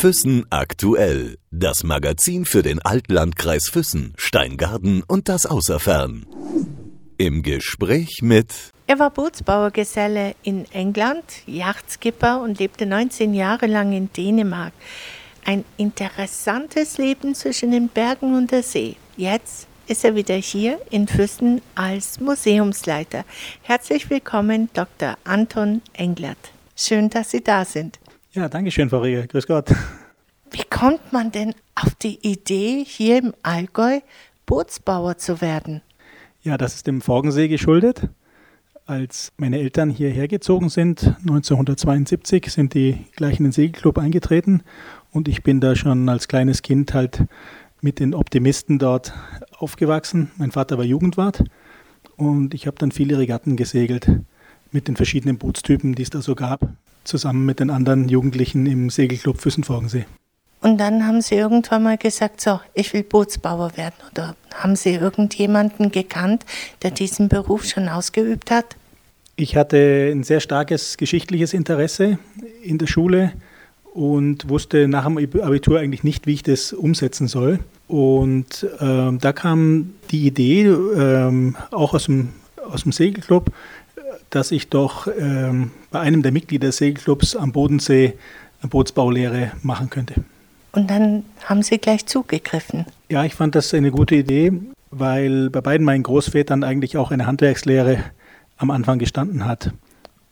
[0.00, 1.36] Füssen aktuell.
[1.50, 6.24] Das Magazin für den Altlandkreis Füssen, Steingarten und das Außerfern.
[7.18, 14.10] Im Gespräch mit er war Bootsbauergeselle in England, Yachtskipper und lebte 19 Jahre lang in
[14.10, 14.72] Dänemark.
[15.44, 18.96] Ein interessantes Leben zwischen den Bergen und der See.
[19.18, 23.26] Jetzt ist er wieder hier in Füssen als Museumsleiter.
[23.60, 25.18] Herzlich willkommen, Dr.
[25.24, 26.52] Anton Englert.
[26.74, 27.98] Schön, dass Sie da sind.
[28.32, 29.26] Ja, danke schön, Frau Rieger.
[29.26, 29.74] Grüß Gott.
[30.52, 34.00] Wie kommt man denn auf die Idee, hier im Allgäu
[34.46, 35.82] Bootsbauer zu werden?
[36.42, 38.08] Ja, das ist dem Forgensee geschuldet.
[38.86, 44.62] Als meine Eltern hierher gezogen sind, 1972, sind die gleich in den Segelclub eingetreten
[45.10, 47.24] und ich bin da schon als kleines Kind halt
[47.80, 49.12] mit den Optimisten dort
[49.58, 50.30] aufgewachsen.
[50.36, 51.42] Mein Vater war Jugendwart
[52.16, 54.08] und ich habe dann viele Regatten gesegelt
[54.70, 56.68] mit den verschiedenen Bootstypen, die es da so gab,
[57.04, 60.06] zusammen mit den anderen Jugendlichen im Segelclub Füssenforgensee.
[60.62, 63.94] Und dann haben Sie irgendwann mal gesagt, so, ich will Bootsbauer werden.
[64.12, 66.44] Oder haben Sie irgendjemanden gekannt,
[66.82, 68.76] der diesen Beruf schon ausgeübt hat?
[69.36, 72.18] Ich hatte ein sehr starkes geschichtliches Interesse
[72.62, 73.32] in der Schule
[73.94, 77.58] und wusste nach dem Abitur eigentlich nicht, wie ich das umsetzen soll.
[77.88, 82.28] Und ähm, da kam die Idee, ähm, auch aus dem,
[82.70, 83.50] aus dem Segelclub,
[84.30, 88.14] dass ich doch ähm, bei einem der Mitglieder des Segelclubs am Bodensee
[88.62, 90.14] eine Bootsbaulehre machen könnte.
[90.72, 92.86] Und dann haben Sie gleich zugegriffen.
[93.08, 94.52] Ja, ich fand das eine gute Idee,
[94.90, 97.98] weil bei beiden meinen Großvätern eigentlich auch eine Handwerkslehre
[98.56, 99.72] am Anfang gestanden hat.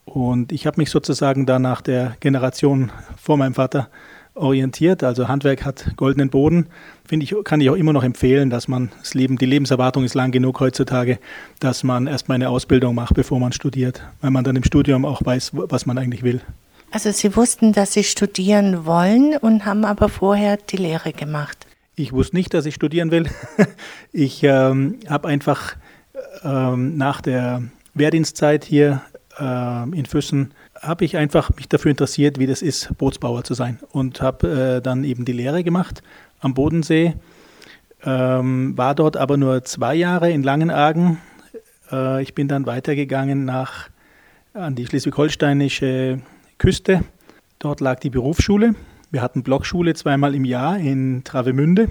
[0.05, 3.89] Und ich habe mich sozusagen da nach der Generation vor meinem Vater
[4.39, 5.03] orientiert.
[5.03, 6.67] Also Handwerk hat goldenen Boden.
[7.05, 10.15] Finde ich, kann ich auch immer noch empfehlen, dass man das Leben, die Lebenserwartung ist
[10.15, 11.19] lang genug heutzutage,
[11.61, 15.25] dass man erstmal eine Ausbildung macht, bevor man studiert, weil man dann im Studium auch
[15.25, 16.41] weiß, was man eigentlich will.
[16.91, 21.67] Also Sie wussten, dass Sie studieren wollen und haben aber vorher die Lehre gemacht.
[21.97, 23.27] Ich wusste nicht, dass ich studieren will.
[24.13, 25.77] Ich ähm, habe einfach
[26.43, 27.63] ähm, nach der
[27.95, 29.03] Wehrdienstzeit hier
[29.39, 33.79] äh, in Füssen habe ich einfach mich dafür interessiert, wie das ist, Bootsbauer zu sein
[33.91, 36.03] und habe äh, dann eben die Lehre gemacht
[36.41, 37.15] am Bodensee.
[38.05, 41.19] Ähm, war dort aber nur zwei Jahre in Langenargen.
[41.91, 43.91] Äh, ich bin dann weitergegangen nach
[44.55, 46.21] an die schleswig-holsteinische
[46.59, 47.05] Küste.
[47.59, 48.75] Dort lag die Berufsschule.
[49.11, 51.91] Wir hatten Blockschule zweimal im Jahr in Travemünde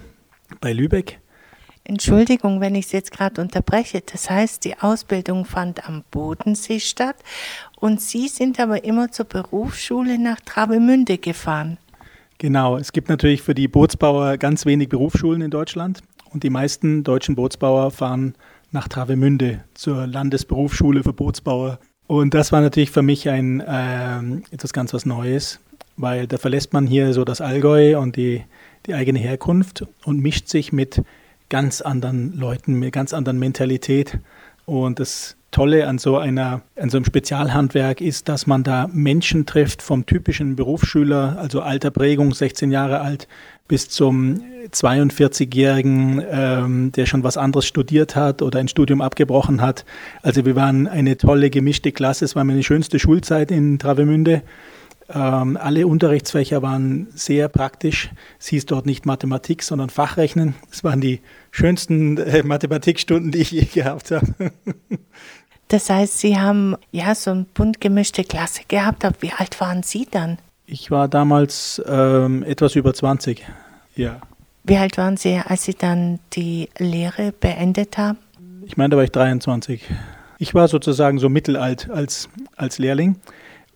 [0.62, 1.19] bei Lübeck.
[1.88, 4.03] Entschuldigung, wenn ich Sie jetzt gerade unterbreche.
[4.06, 7.16] Das heißt, die Ausbildung fand am Bodensee statt
[7.80, 11.78] und Sie sind aber immer zur Berufsschule nach Travemünde gefahren.
[12.40, 16.02] Genau, es gibt natürlich für die Bootsbauer ganz wenig Berufsschulen in Deutschland
[16.34, 18.36] und die meisten deutschen Bootsbauer fahren
[18.72, 21.80] nach Travemünde zur Landesberufsschule für Bootsbauer.
[22.06, 25.62] Und das war natürlich für mich ein äh, etwas ganz was Neues,
[25.96, 28.44] weil da verlässt man hier so das Allgäu und die,
[28.88, 31.02] die eigene Herkunft und mischt sich mit
[31.50, 34.19] ganz anderen Leuten, mit ganz anderen Mentalität.
[34.66, 39.46] Und das Tolle an so, einer, an so einem Spezialhandwerk ist, dass man da Menschen
[39.46, 43.28] trifft, vom typischen Berufsschüler, also alter Prägung, 16 Jahre alt,
[43.68, 44.41] bis zum
[44.72, 49.86] 42-Jährigen, ähm, der schon was anderes studiert hat oder ein Studium abgebrochen hat.
[50.22, 52.25] Also wir waren eine tolle gemischte Klasse.
[52.25, 54.41] Es war meine schönste Schulzeit in Travemünde.
[55.09, 58.09] Ähm, alle Unterrichtsfächer waren sehr praktisch.
[58.40, 60.56] Es hieß dort nicht Mathematik, sondern Fachrechnen.
[60.72, 64.28] Es waren die schönsten äh, Mathematikstunden, die ich je gehabt habe.
[65.69, 69.03] Das heißt, Sie haben ja so eine bunt gemischte Klasse gehabt.
[69.03, 70.38] Aber wie alt waren Sie dann?
[70.66, 73.45] Ich war damals ähm, etwas über 20.
[73.95, 74.22] Ja.
[74.63, 78.18] Wie alt waren Sie, als Sie dann die Lehre beendet haben?
[78.66, 79.81] Ich meine, da war ich 23.
[80.39, 83.18] Ich war sozusagen so mittelalt als, als Lehrling.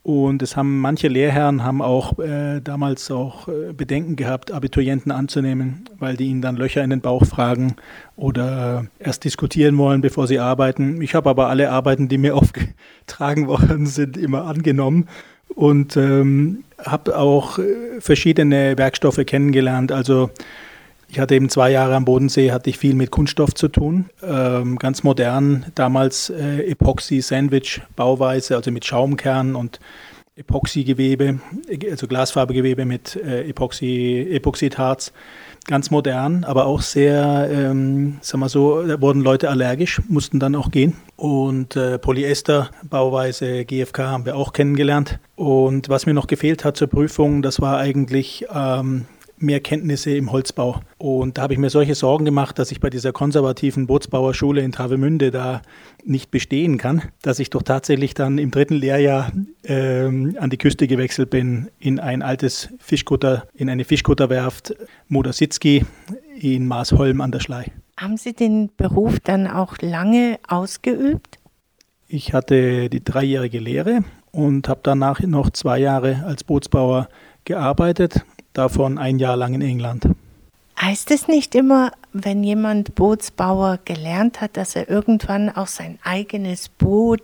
[0.04, 5.86] Und es haben manche Lehrherren haben auch äh, damals auch äh, Bedenken gehabt, Abiturienten anzunehmen,
[6.00, 7.76] weil die ihnen dann Löcher in den Bauch fragen
[8.16, 11.00] oder erst diskutieren wollen, bevor sie arbeiten.
[11.04, 15.08] Ich habe aber alle Arbeiten, die mir aufgetragen worden sind, immer angenommen
[15.54, 19.92] und ähm, habe auch äh, verschiedene Werkstoffe kennengelernt.
[19.92, 20.32] Also
[21.12, 24.10] ich hatte eben zwei Jahre am Bodensee, hatte ich viel mit Kunststoff zu tun.
[24.24, 29.82] Ähm, ganz modern, damals äh, Epoxy-Sandwich-Bauweise, also mit Schaumkern und
[30.38, 31.42] Epoxygewebe,
[31.90, 35.12] also Glasfarbegewebe mit äh, Epoxy, Epoxidharz.
[35.68, 40.56] Ganz modern, aber auch sehr, ähm, sagen wir so, da wurden Leute allergisch, mussten dann
[40.56, 40.96] auch gehen.
[41.18, 45.20] Und äh, Polyester-Bauweise, GFK haben wir auch kennengelernt.
[45.36, 49.08] Und was mir noch gefehlt hat zur Prüfung, das war eigentlich ähm,
[49.42, 50.82] mehr Kenntnisse im Holzbau.
[51.02, 54.72] Und da habe ich mir solche Sorgen gemacht, dass ich bei dieser konservativen Bootsbauerschule in
[54.72, 55.64] Travemünde da
[56.06, 59.32] nicht bestehen kann, dass ich doch tatsächlich dann im dritten Lehrjahr
[59.64, 64.76] ähm, an die Küste gewechselt bin in ein altes Fischkutter, in eine Fischkutterwerft
[65.08, 65.88] Modersitzky
[66.40, 67.72] in Maasholm an der Schlei.
[67.98, 71.40] Haben Sie den Beruf dann auch lange ausgeübt?
[72.10, 77.10] Ich hatte die dreijährige Lehre und habe danach noch zwei Jahre als Bootsbauer
[77.44, 78.24] gearbeitet,
[78.54, 80.08] davon ein Jahr lang in England.
[80.82, 86.70] Heißt es nicht immer, wenn jemand Bootsbauer gelernt hat, dass er irgendwann auch sein eigenes
[86.70, 87.22] Boot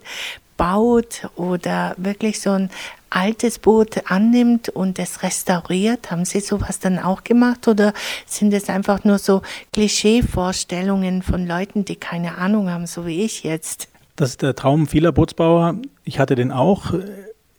[0.56, 2.70] baut oder wirklich so ein
[3.10, 6.12] altes Boot annimmt und es restauriert?
[6.12, 7.94] Haben Sie sowas dann auch gemacht oder
[8.26, 13.42] sind es einfach nur so Klischeevorstellungen von Leuten, die keine Ahnung haben, so wie ich
[13.42, 13.88] jetzt?
[14.14, 15.74] Das ist der Traum vieler Bootsbauer.
[16.04, 16.94] Ich hatte den auch.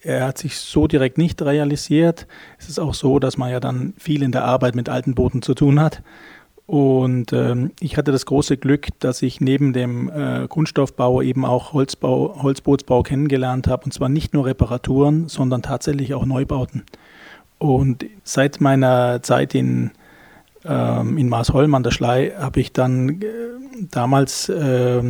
[0.01, 2.27] Er hat sich so direkt nicht realisiert.
[2.57, 5.41] Es ist auch so, dass man ja dann viel in der Arbeit mit alten Booten
[5.41, 6.01] zu tun hat.
[6.69, 11.73] Und ähm, ich hatte das große Glück, dass ich neben dem äh, Kunststoffbau eben auch
[11.73, 13.85] Holzbau, Holzbootsbau kennengelernt habe.
[13.85, 16.83] Und zwar nicht nur Reparaturen, sondern tatsächlich auch Neubauten.
[17.57, 19.91] Und seit meiner Zeit in,
[20.63, 23.25] ähm, in Maasholm an der Schlei habe ich dann äh,
[23.89, 25.01] damals äh,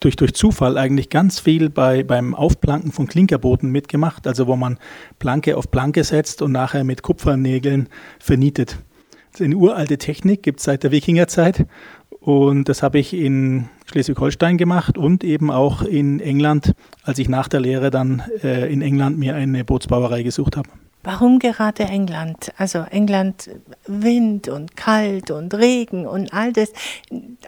[0.00, 4.78] durch, durch Zufall eigentlich ganz viel bei, beim Aufplanken von Klinkerbooten mitgemacht, also wo man
[5.18, 7.88] Planke auf Planke setzt und nachher mit Kupfernägeln
[8.18, 8.78] vernietet.
[9.32, 11.66] Das ist eine uralte Technik, gibt es seit der Wikingerzeit
[12.20, 17.48] und das habe ich in Schleswig-Holstein gemacht und eben auch in England, als ich nach
[17.48, 20.68] der Lehre dann äh, in England mir eine Bootsbauerei gesucht habe.
[21.02, 22.52] Warum gerade England?
[22.58, 23.50] Also England
[23.86, 26.72] Wind und kalt und Regen und all das.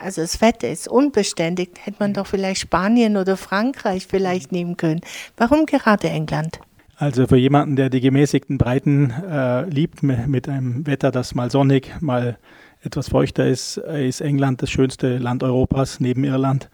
[0.00, 1.70] Also das Wetter ist unbeständig.
[1.82, 5.02] Hätte man doch vielleicht Spanien oder Frankreich vielleicht nehmen können.
[5.36, 6.60] Warum gerade England?
[6.96, 11.90] Also für jemanden, der die gemäßigten Breiten äh, liebt, mit einem Wetter, das mal sonnig,
[12.00, 12.38] mal
[12.80, 16.70] etwas feuchter ist, ist England das schönste Land Europas neben Irland.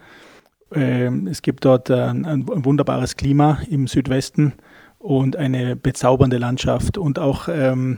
[0.74, 4.52] Ähm, es gibt dort äh, ein wunderbares Klima im Südwesten
[5.08, 7.96] und eine bezaubernde Landschaft und auch ähm,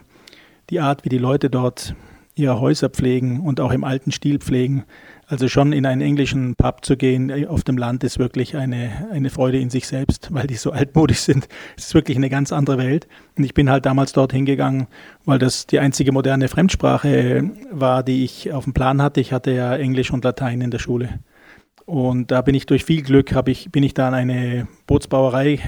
[0.70, 1.96] die Art, wie die Leute dort
[2.36, 4.84] ihre Häuser pflegen und auch im alten Stil pflegen.
[5.26, 9.08] Also schon in einen englischen Pub zu gehen äh, auf dem Land ist wirklich eine,
[9.10, 11.48] eine Freude in sich selbst, weil die so altmodisch sind.
[11.76, 13.08] Es ist wirklich eine ganz andere Welt.
[13.36, 14.86] Und ich bin halt damals dort hingegangen,
[15.24, 19.20] weil das die einzige moderne Fremdsprache war, die ich auf dem Plan hatte.
[19.20, 21.18] Ich hatte ja Englisch und Latein in der Schule.
[21.86, 25.58] Und da bin ich durch viel Glück, ich, bin ich da an eine Bootsbauerei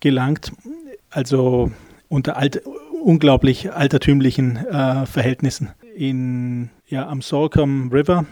[0.00, 0.52] gelangt.
[1.10, 1.70] Also
[2.08, 2.62] unter alt,
[3.02, 5.70] unglaublich altertümlichen äh, Verhältnissen.
[5.94, 8.26] In, ja, am Salcombe River,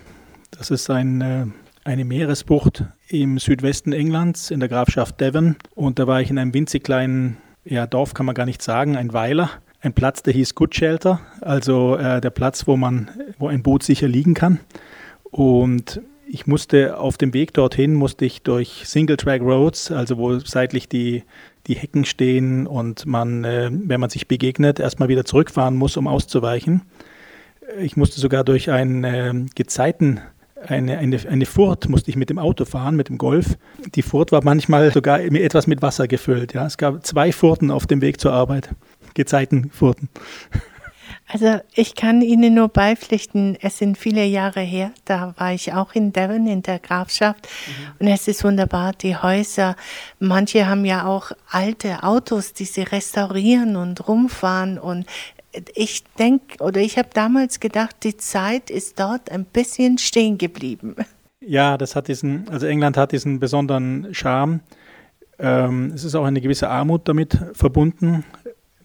[0.51, 1.47] das ist ein, äh,
[1.85, 5.57] eine Meeresbucht im Südwesten Englands in der Grafschaft Devon.
[5.75, 8.97] Und da war ich in einem winzig kleinen ja, Dorf, kann man gar nicht sagen,
[8.97, 9.51] ein Weiler.
[9.81, 13.83] Ein Platz, der hieß Good Shelter, also äh, der Platz, wo man, wo ein Boot
[13.83, 14.61] sicher liegen kann.
[15.25, 20.39] Und ich musste auf dem Weg dorthin, musste ich durch Single Track Roads, also wo
[20.39, 21.23] seitlich die
[21.67, 26.07] die Hecken stehen und man, äh, wenn man sich begegnet, erstmal wieder zurückfahren muss, um
[26.07, 26.83] auszuweichen.
[27.81, 30.21] Ich musste sogar durch einen äh, Gezeiten,
[30.67, 33.59] eine, eine, eine Furt musste ich mit dem Auto fahren, mit dem Golf.
[33.95, 36.55] Die Furt war manchmal sogar etwas mit Wasser gefüllt.
[36.55, 36.67] Ja.
[36.67, 38.71] Es gab zwei Furten auf dem Weg zur Arbeit.
[39.15, 40.09] Gezeitenfurten.
[41.27, 45.95] Also ich kann Ihnen nur beipflichten, es sind viele Jahre her, da war ich auch
[45.95, 47.93] in Devon in der Grafschaft mhm.
[47.99, 49.75] und es ist wunderbar, die Häuser,
[50.19, 55.07] manche haben ja auch alte Autos, die sie restaurieren und rumfahren und
[55.75, 60.97] ich denke oder ich habe damals gedacht, die Zeit ist dort ein bisschen stehen geblieben.
[61.41, 64.61] Ja, das hat diesen, also England hat diesen besonderen Charme.
[65.39, 68.25] Ähm, es ist auch eine gewisse Armut damit verbunden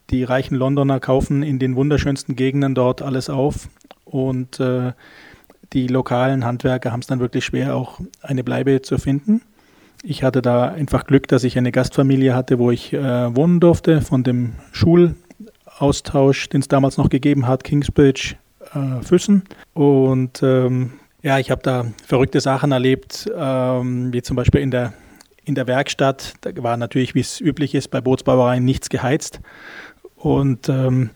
[0.10, 3.70] die reichen Londoner kaufen in den wunderschönsten Gegenden dort alles auf
[4.06, 4.94] und äh,
[5.74, 9.42] die lokalen Handwerker haben es dann wirklich schwer, auch eine Bleibe zu finden.
[10.02, 14.02] Ich hatte da einfach Glück, dass ich eine Gastfamilie hatte, wo ich äh, wohnen durfte,
[14.02, 18.36] von dem Schulaustausch, den es damals noch gegeben hat, Kingsbridge,
[18.74, 19.44] äh, Füssen.
[19.74, 24.94] Und ähm, ja, ich habe da verrückte Sachen erlebt, ähm, wie zum Beispiel in der,
[25.44, 26.34] in der Werkstatt.
[26.42, 29.42] Da war natürlich, wie es üblich ist, bei Bootsbauereien nichts geheizt.
[30.20, 31.12] Und ähm,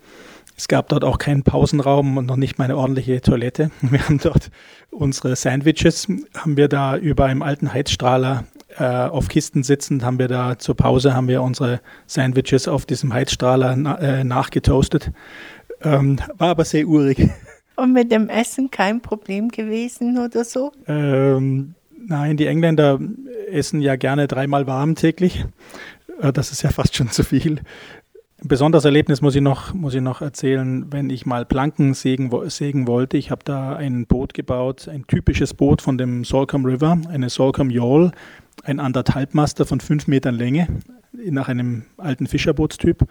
[0.56, 3.70] es gab dort auch keinen Pausenraum und noch nicht mal eine ordentliche Toilette.
[3.82, 4.50] Wir haben dort
[4.92, 8.46] unsere Sandwiches, haben wir da über einem alten Heizstrahler
[8.78, 13.12] äh, auf Kisten sitzend, haben wir da zur Pause, haben wir unsere Sandwiches auf diesem
[13.12, 15.12] Heizstrahler na, äh, nachgetoastet.
[15.82, 17.30] Ähm, war aber sehr urig.
[17.76, 20.72] Und mit dem Essen kein Problem gewesen oder so?
[20.88, 21.74] Ähm,
[22.08, 23.00] nein, die Engländer
[23.50, 25.46] essen ja gerne dreimal warm täglich.
[26.22, 27.62] Äh, das ist ja fast schon zu viel.
[28.44, 32.30] Ein besonderes Erlebnis muss ich noch, muss ich noch erzählen, wenn ich mal Planken sägen,
[32.50, 33.16] sägen wollte.
[33.16, 37.74] Ich habe da ein Boot gebaut, ein typisches Boot von dem Salcombe River, eine Salcombe
[37.74, 38.12] Yawl,
[38.66, 40.68] ein anderthalbmaster von fünf Metern Länge,
[41.14, 43.08] nach einem alten Fischerbootstyp.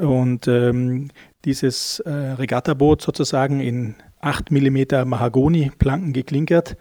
[0.00, 1.08] Und ähm,
[1.44, 6.76] dieses äh, Regattaboot sozusagen in 8 mm Mahagoni-Planken geklinkert.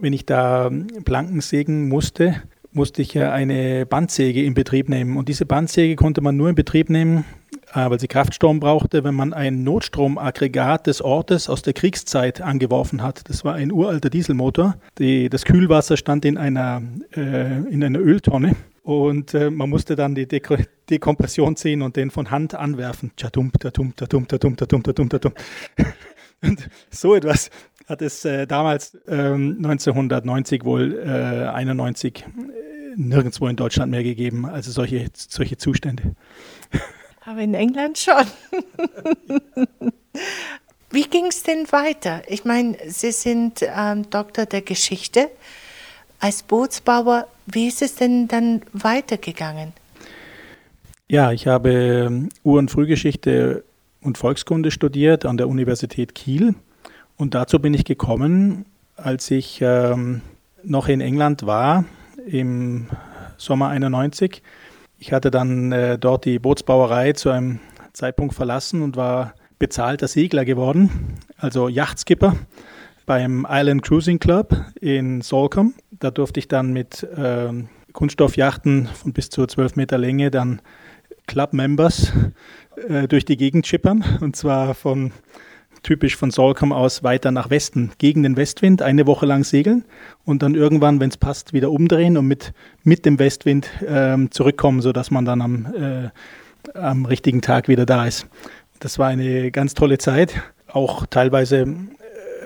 [0.00, 0.68] Wenn ich da
[1.04, 2.42] Planken sägen musste,
[2.74, 5.16] musste ich ja eine Bandsäge in Betrieb nehmen.
[5.16, 7.24] Und diese Bandsäge konnte man nur in Betrieb nehmen,
[7.72, 13.02] äh, weil sie Kraftstrom brauchte, wenn man ein Notstromaggregat des Ortes aus der Kriegszeit angeworfen
[13.02, 13.28] hat.
[13.28, 14.76] Das war ein uralter Dieselmotor.
[14.98, 16.82] Die, das Kühlwasser stand in einer,
[17.16, 18.56] äh, in einer Öltonne.
[18.82, 20.56] Und äh, man musste dann die Deko
[20.90, 23.12] Dekompression ziehen und den von Hand anwerfen.
[23.16, 25.32] Tatum, tatum, tatum, tatum, tatum, tatum, tatum.
[26.42, 27.50] Und so etwas
[27.88, 32.24] hat es äh, damals ähm, 1990 wohl äh, 91
[32.96, 36.14] nirgendwo in Deutschland mehr gegeben, also solche, solche Zustände.
[37.24, 38.24] Aber in England schon.
[40.90, 42.22] Wie ging es denn weiter?
[42.28, 45.30] Ich meine, Sie sind ähm, Doktor der Geschichte.
[46.20, 49.72] Als Bootsbauer, wie ist es denn dann weitergegangen?
[51.08, 53.64] Ja, ich habe ähm, Ur- und Frühgeschichte
[54.00, 56.54] und Volkskunde studiert an der Universität Kiel.
[57.16, 58.66] Und dazu bin ich gekommen,
[58.96, 60.20] als ich ähm,
[60.62, 61.84] noch in England war
[62.26, 62.88] im
[63.36, 64.42] Sommer 91.
[64.98, 67.60] Ich hatte dann äh, dort die Bootsbauerei zu einem
[67.92, 72.36] Zeitpunkt verlassen und war bezahlter Segler geworden, also Yachtskipper
[73.06, 75.74] beim Island Cruising Club in Salcombe.
[75.90, 77.50] Da durfte ich dann mit äh,
[77.92, 80.60] Kunststoffjachten von bis zu 12 Meter Länge dann
[81.26, 82.12] Club-Members
[82.88, 85.12] äh, durch die Gegend schippern und zwar von
[85.84, 89.84] typisch von Solcombe aus weiter nach Westen, gegen den Westwind, eine Woche lang segeln
[90.24, 94.80] und dann irgendwann, wenn es passt, wieder umdrehen und mit, mit dem Westwind ähm, zurückkommen,
[94.80, 96.08] sodass man dann am, äh,
[96.76, 98.26] am richtigen Tag wieder da ist.
[98.80, 100.42] Das war eine ganz tolle Zeit.
[100.66, 101.66] Auch teilweise äh,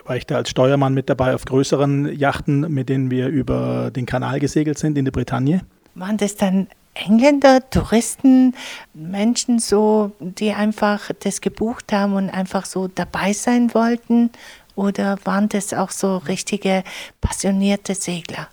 [0.05, 4.05] war ich da als Steuermann mit dabei auf größeren Yachten, mit denen wir über den
[4.05, 5.63] Kanal gesegelt sind in der Bretagne.
[5.95, 6.69] Waren das dann
[7.05, 8.55] Engländer, Touristen,
[8.95, 14.31] Menschen so, die einfach das gebucht haben und einfach so dabei sein wollten?
[14.75, 16.85] Oder waren das auch so richtige
[17.21, 18.49] passionierte Segler?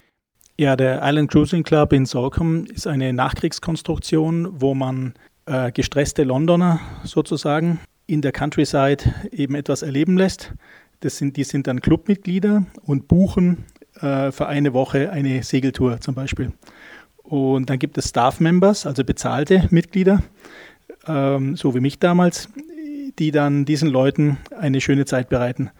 [0.57, 5.13] Ja, der Island Cruising Club in Salcombe ist eine Nachkriegskonstruktion, wo man
[5.45, 10.53] äh, gestresste Londoner sozusagen in der Countryside eben etwas erleben lässt.
[11.01, 13.65] Das sind, die sind dann Clubmitglieder und buchen
[13.99, 16.51] äh, für eine Woche eine Segeltour zum Beispiel.
[17.27, 20.21] Und dann gibt es Staff Members, also bezahlte Mitglieder,
[21.07, 22.49] ähm, so wie mich damals,
[23.17, 25.71] die dann diesen Leuten eine schöne Zeit bereiten.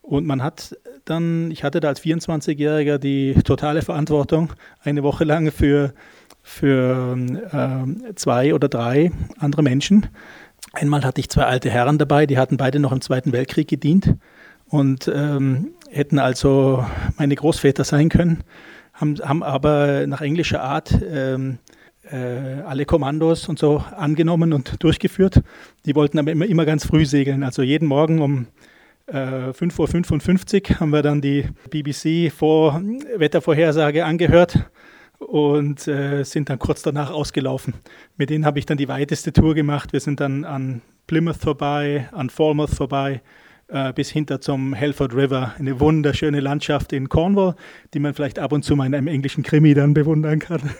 [0.00, 5.50] Und man hat dann, ich hatte da als 24-Jähriger die totale Verantwortung, eine Woche lang
[5.50, 5.92] für,
[6.42, 7.16] für
[7.52, 10.06] äh, zwei oder drei andere Menschen.
[10.72, 14.14] Einmal hatte ich zwei alte Herren dabei, die hatten beide noch im Zweiten Weltkrieg gedient
[14.68, 16.84] und ähm, hätten also
[17.18, 18.42] meine Großväter sein können
[19.04, 21.58] haben, haben aber nach englischer Art ähm,
[22.10, 25.42] äh, alle Kommandos und so angenommen und durchgeführt.
[25.84, 27.42] Die wollten aber immer, immer ganz früh segeln.
[27.42, 28.46] Also jeden Morgen um
[29.06, 32.80] äh, 5.55 Uhr haben wir dann die BBC vor
[33.16, 34.70] Wettervorhersage angehört
[35.18, 37.74] und äh, sind dann kurz danach ausgelaufen.
[38.16, 39.92] Mit denen habe ich dann die weiteste Tour gemacht.
[39.92, 43.20] Wir sind dann an Plymouth vorbei, an Falmouth vorbei,
[43.68, 45.54] äh, bis hinter zum Helford River.
[45.58, 47.54] Eine wunderschöne Landschaft in Cornwall,
[47.92, 50.60] die man vielleicht ab und zu mal in einem englischen Krimi dann bewundern kann.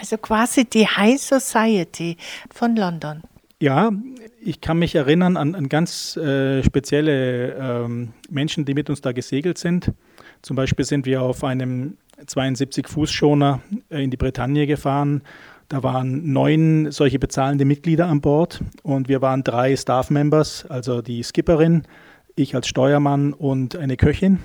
[0.00, 2.16] Also quasi die High Society
[2.50, 3.22] von London.
[3.60, 3.92] Ja,
[4.40, 9.12] ich kann mich erinnern an, an ganz äh, spezielle ähm, Menschen, die mit uns da
[9.12, 9.92] gesegelt sind.
[10.40, 15.22] Zum Beispiel sind wir auf einem 72-Fuß-Schoner äh, in die Bretagne gefahren.
[15.70, 21.22] Da waren neun solche bezahlende Mitglieder an Bord und wir waren drei Staff-Members, also die
[21.22, 21.84] Skipperin,
[22.34, 24.40] ich als Steuermann und eine Köchin.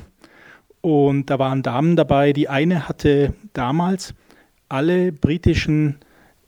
[0.81, 2.31] Und da waren Damen dabei.
[2.31, 4.13] Die eine hatte damals
[4.69, 5.97] alle britischen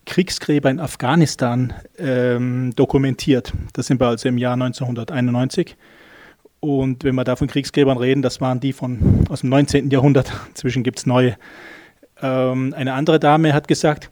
[0.06, 3.54] Kriegsgräber in Afghanistan ähm, dokumentiert.
[3.74, 5.76] Das sind wir also im Jahr 1991.
[6.60, 9.90] Und wenn wir da von Kriegsgräbern reden, das waren die von, aus dem 19.
[9.90, 10.32] Jahrhundert.
[10.50, 11.36] Inzwischen gibt es neue.
[12.22, 14.12] Ähm, eine andere Dame hat gesagt,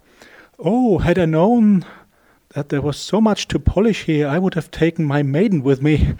[0.57, 1.85] oh, had I known
[2.49, 5.81] that there was so much to polish here, I would have taken my maiden with
[5.81, 6.15] me.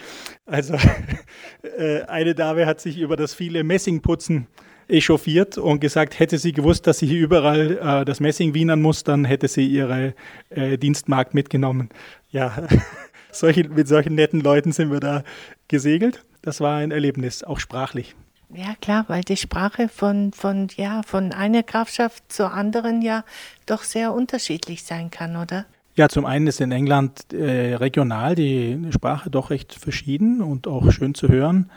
[0.45, 0.75] Also
[1.77, 4.47] äh, eine Dame hat sich über das viele Messingputzen
[4.87, 9.03] echauffiert und gesagt, hätte sie gewusst, dass sie hier überall äh, das Messing wienern muss,
[9.03, 10.13] dann hätte sie ihre
[10.49, 11.89] äh, Dienstmarkt mitgenommen.
[12.29, 12.67] Ja,
[13.31, 15.23] solche, mit solchen netten Leuten sind wir da
[15.67, 16.23] gesegelt.
[16.41, 18.15] Das war ein Erlebnis, auch sprachlich.
[18.53, 23.23] Ja, klar, weil die Sprache von, von, ja, von einer Grafschaft zur anderen ja
[23.65, 25.65] doch sehr unterschiedlich sein kann, oder?
[25.95, 30.91] Ja, zum einen ist in England äh, regional die Sprache doch recht verschieden und auch
[30.91, 31.71] schön zu hören.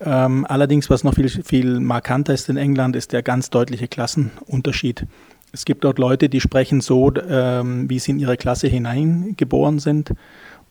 [0.00, 5.06] Ähm, allerdings, was noch viel, viel markanter ist in England, ist der ganz deutliche Klassenunterschied.
[5.50, 10.12] Es gibt dort Leute, die sprechen so, ähm, wie sie in ihre Klasse hineingeboren sind.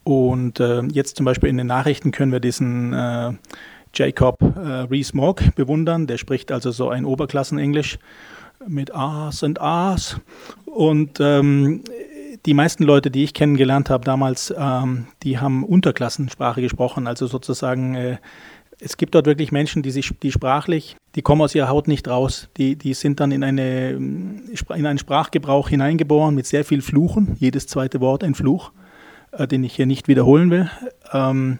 [0.04, 3.32] Und äh, jetzt zum Beispiel in den Nachrichten können wir diesen äh,
[3.94, 6.06] Jacob äh, Rees-Mogg bewundern.
[6.06, 7.98] Der spricht also so ein Oberklassenenglisch
[8.66, 10.20] mit A's und A's.
[10.66, 11.82] Und ähm,
[12.46, 17.94] die meisten Leute, die ich kennengelernt habe damals, ähm, die haben Unterklassensprache gesprochen, also sozusagen
[17.94, 18.16] äh,
[18.80, 22.06] es gibt dort wirklich Menschen, die sich, die sprachlich, die kommen aus ihrer Haut nicht
[22.06, 22.48] raus.
[22.56, 27.36] Die, die sind dann in, eine, in einen Sprachgebrauch hineingeboren mit sehr viel Fluchen.
[27.40, 28.70] Jedes zweite Wort ein Fluch,
[29.32, 30.70] äh, den ich hier nicht wiederholen will.
[31.12, 31.58] Ähm,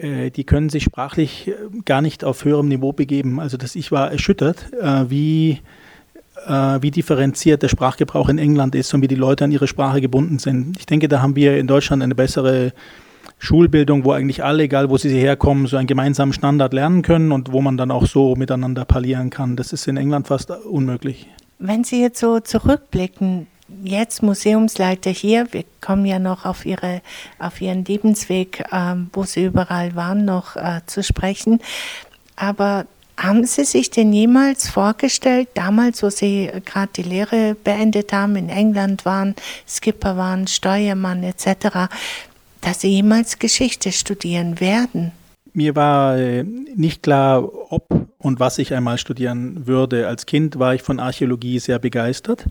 [0.00, 1.52] äh, die können sich sprachlich äh,
[1.84, 3.40] gar nicht auf höherem Niveau begeben.
[3.40, 5.60] Also das, ich war erschüttert, äh, wie,
[6.46, 10.00] äh, wie differenziert der Sprachgebrauch in England ist und wie die Leute an ihre Sprache
[10.00, 10.76] gebunden sind.
[10.78, 12.72] Ich denke, da haben wir in Deutschland eine bessere
[13.38, 17.52] Schulbildung, wo eigentlich alle, egal wo sie herkommen, so einen gemeinsamen Standard lernen können und
[17.52, 19.56] wo man dann auch so miteinander parlieren kann.
[19.56, 21.28] Das ist in England fast unmöglich.
[21.60, 23.48] Wenn Sie jetzt so zurückblicken,
[23.82, 27.02] jetzt Museumsleiter hier, wir kommen ja noch auf, ihre,
[27.38, 31.60] auf Ihren Lebensweg, äh, wo Sie überall waren, noch äh, zu sprechen.
[32.36, 38.36] Aber haben Sie sich denn jemals vorgestellt, damals, wo Sie gerade die Lehre beendet haben,
[38.36, 39.34] in England waren,
[39.66, 41.88] Skipper waren, Steuermann etc.,
[42.60, 45.12] dass Sie jemals Geschichte studieren werden?
[45.52, 50.06] Mir war äh, nicht klar, ob und was ich einmal studieren würde.
[50.06, 52.44] Als Kind war ich von Archäologie sehr begeistert.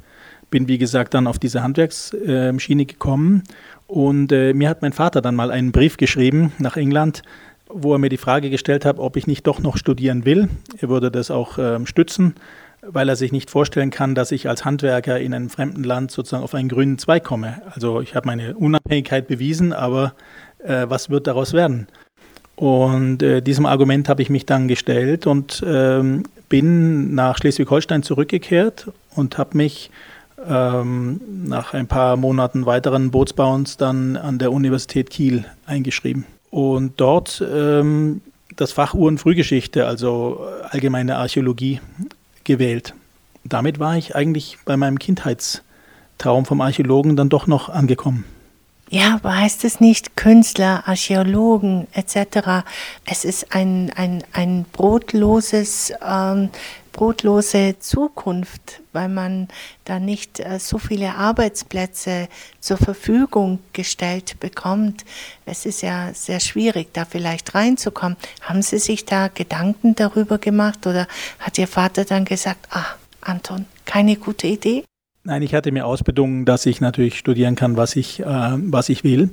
[0.50, 3.44] Bin, wie gesagt, dann auf diese Handwerksschiene gekommen.
[3.88, 7.22] Und äh, mir hat mein Vater dann mal einen Brief geschrieben nach England,
[7.70, 10.50] wo er mir die Frage gestellt hat, ob ich nicht doch noch studieren will.
[10.80, 12.36] Er würde das auch ähm, stützen
[12.90, 16.44] weil er sich nicht vorstellen kann, dass ich als Handwerker in einem fremden Land sozusagen
[16.44, 17.62] auf einen grünen Zweig komme.
[17.74, 20.14] Also ich habe meine Unabhängigkeit bewiesen, aber
[20.64, 21.88] äh, was wird daraus werden?
[22.56, 28.88] Und äh, diesem Argument habe ich mich dann gestellt und ähm, bin nach Schleswig-Holstein zurückgekehrt
[29.16, 29.92] und habe mich
[30.46, 36.26] ähm, nach ein paar Monaten weiteren Bootsbauens dann an der Universität Kiel eingeschrieben.
[36.50, 38.22] Und dort ähm,
[38.56, 41.80] das Fach Uhrenfrühgeschichte, also allgemeine Archäologie,
[42.44, 42.94] gewählt.
[43.44, 48.26] Damit war ich eigentlich bei meinem Kindheitstraum vom Archäologen dann doch noch angekommen.
[48.90, 52.64] Ja, aber heißt es nicht Künstler, Archäologen etc.?
[53.06, 56.50] Es ist ein, ein, ein brotloses, ähm,
[56.98, 59.48] brotlose Zukunft, weil man
[59.86, 62.28] da nicht äh, so viele Arbeitsplätze
[62.60, 65.06] zur Verfügung gestellt bekommt.
[65.46, 68.18] Es ist ja sehr schwierig, da vielleicht reinzukommen.
[68.42, 71.08] Haben Sie sich da Gedanken darüber gemacht oder
[71.40, 72.86] hat Ihr Vater dann gesagt, ah,
[73.22, 74.84] Anton, keine gute Idee?
[75.24, 79.04] Nein, ich hatte mir ausbedungen, dass ich natürlich studieren kann, was ich, äh, was ich
[79.04, 79.30] will.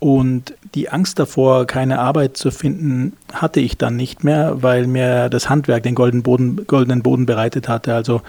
[0.00, 5.28] Und die Angst davor, keine Arbeit zu finden, hatte ich dann nicht mehr, weil mir
[5.28, 7.94] das Handwerk den goldenen Boden, goldenen Boden bereitet hatte.
[7.94, 8.22] Also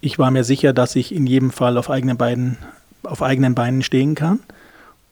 [0.00, 2.58] ich war mir sicher, dass ich in jedem Fall auf eigenen Beinen,
[3.02, 4.38] auf eigenen Beinen stehen kann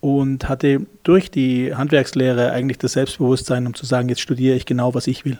[0.00, 4.94] und hatte durch die Handwerkslehre eigentlich das Selbstbewusstsein, um zu sagen, jetzt studiere ich genau,
[4.94, 5.38] was ich will,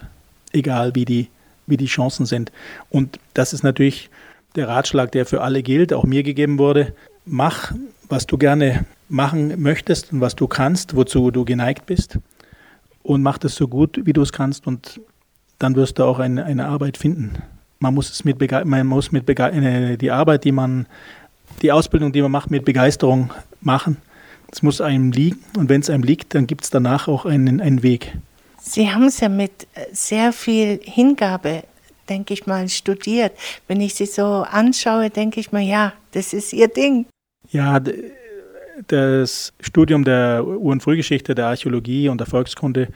[0.51, 1.29] egal wie die,
[1.67, 2.51] wie die Chancen sind.
[2.89, 4.09] Und das ist natürlich
[4.55, 6.93] der Ratschlag, der für alle gilt, auch mir gegeben wurde.
[7.25, 7.73] Mach,
[8.09, 12.19] was du gerne machen möchtest und was du kannst, wozu du geneigt bist.
[13.03, 14.67] Und mach das so gut, wie du es kannst.
[14.67, 14.99] Und
[15.59, 17.37] dann wirst du auch eine, eine Arbeit finden.
[17.79, 20.87] Man muss es mit, man muss mit äh, die Arbeit, die man,
[21.61, 23.97] die Ausbildung, die man macht, mit Begeisterung machen.
[24.51, 25.39] Es muss einem liegen.
[25.57, 28.17] Und wenn es einem liegt, dann gibt es danach auch einen, einen Weg.
[28.59, 31.63] Sie haben es ja mit sehr viel Hingabe
[32.09, 33.33] denke ich mal, studiert.
[33.67, 37.05] Wenn ich sie so anschaue, denke ich mal, ja, das ist ihr Ding.
[37.51, 37.79] Ja,
[38.87, 42.89] das Studium der Uhrenfrühgeschichte, der Archäologie und der Volkskunde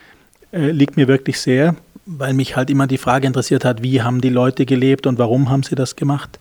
[0.51, 4.21] äh, liegt mir wirklich sehr, weil mich halt immer die Frage interessiert hat, wie haben
[4.21, 6.39] die Leute gelebt und warum haben sie das gemacht.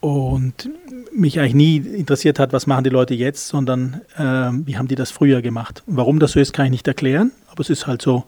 [0.00, 0.70] Und
[1.12, 4.96] mich eigentlich nie interessiert hat, was machen die Leute jetzt, sondern äh, wie haben die
[4.96, 5.82] das früher gemacht.
[5.86, 8.24] Warum das so ist, kann ich nicht erklären, aber es ist halt so.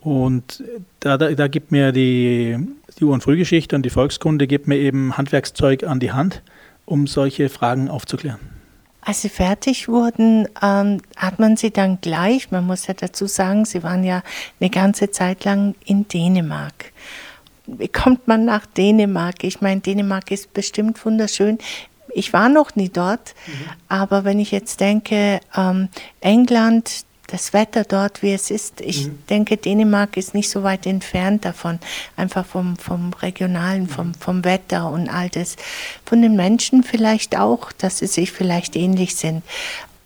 [0.00, 0.62] Und
[1.00, 2.56] da, da, da gibt mir die,
[2.98, 6.42] die Ur- und Frühgeschichte und die Volkskunde gibt mir eben Handwerkszeug an die Hand,
[6.84, 8.40] um solche Fragen aufzuklären.
[9.04, 13.64] Als Sie fertig wurden, ähm, hat man Sie dann gleich, man muss ja dazu sagen,
[13.64, 14.22] Sie waren ja
[14.60, 16.92] eine ganze Zeit lang in Dänemark.
[17.66, 19.42] Wie kommt man nach Dänemark?
[19.42, 21.58] Ich meine, Dänemark ist bestimmt wunderschön.
[22.14, 23.52] Ich war noch nie dort, mhm.
[23.88, 25.88] aber wenn ich jetzt denke, ähm,
[26.20, 28.80] England, das Wetter dort, wie es ist.
[28.80, 29.18] Ich mhm.
[29.30, 31.78] denke, Dänemark ist nicht so weit entfernt davon,
[32.16, 34.14] einfach vom, vom Regionalen, vom, mhm.
[34.14, 35.56] vom Wetter und all das.
[36.04, 39.42] Von den Menschen vielleicht auch, dass sie sich vielleicht ähnlich sind.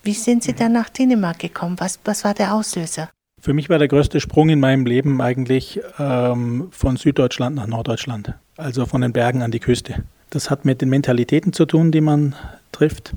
[0.04, 0.56] Wie sind Sie mhm.
[0.56, 1.76] dann nach Dänemark gekommen?
[1.78, 3.10] Was, was war der Auslöser?
[3.40, 8.34] Für mich war der größte Sprung in meinem Leben eigentlich ähm, von Süddeutschland nach Norddeutschland,
[8.56, 10.04] also von den Bergen an die Küste.
[10.30, 12.34] Das hat mit den Mentalitäten zu tun, die man
[12.72, 13.14] trifft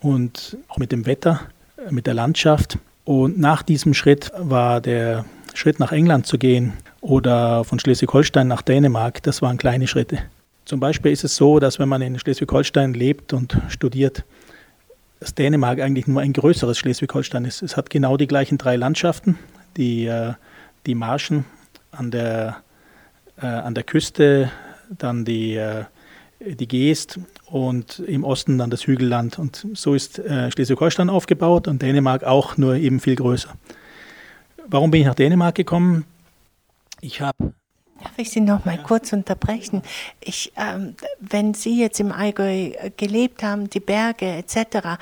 [0.00, 1.40] und auch mit dem Wetter,
[1.90, 2.78] mit der Landschaft.
[3.10, 8.62] Und nach diesem Schritt war der Schritt nach England zu gehen oder von Schleswig-Holstein nach
[8.62, 10.20] Dänemark, das waren kleine Schritte.
[10.64, 14.22] Zum Beispiel ist es so, dass wenn man in Schleswig-Holstein lebt und studiert,
[15.18, 17.62] dass Dänemark eigentlich nur ein größeres Schleswig-Holstein ist.
[17.62, 19.40] Es hat genau die gleichen drei Landschaften,
[19.76, 20.34] die, äh,
[20.86, 21.46] die Marschen
[21.90, 22.58] an der,
[23.42, 24.52] äh, an der Küste,
[24.88, 25.82] dann die, äh,
[26.40, 29.38] die Geest und im Osten dann das Hügelland.
[29.38, 33.50] Und so ist Schleswig-Holstein aufgebaut und Dänemark auch nur eben viel größer.
[34.66, 36.04] Warum bin ich nach Dänemark gekommen?
[37.00, 37.52] Ich habe
[38.02, 38.82] Darf ich Sie noch mal ja.
[38.82, 39.82] kurz unterbrechen?
[40.20, 44.98] Ich, ähm, wenn Sie jetzt im Allgäu gelebt haben, die Berge etc.,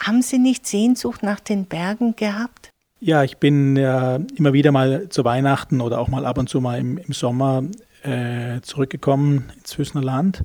[0.00, 2.70] haben Sie nicht Sehnsucht nach den Bergen gehabt?
[3.00, 6.60] Ja, ich bin ja immer wieder mal zu Weihnachten oder auch mal ab und zu
[6.60, 7.64] mal im, im Sommer
[8.02, 10.44] äh, zurückgekommen ins Füßner Land.